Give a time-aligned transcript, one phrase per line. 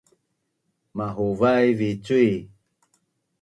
[0.97, 2.27] Mahuvaiv vi cui